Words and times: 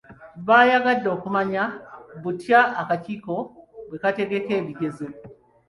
Baayagadde 0.47 1.07
okumanya 1.15 1.63
butya 2.21 2.61
akakiiko 2.81 3.35
bwe 3.87 3.97
kategeka 4.03 4.51
ebigezo. 4.59 5.07